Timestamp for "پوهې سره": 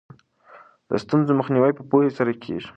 1.89-2.31